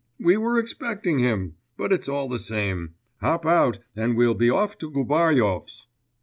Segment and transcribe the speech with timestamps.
[0.19, 4.75] We were expecting him; but it's all the same, hop out, and we'll be off
[4.79, 5.85] to Gubaryov's.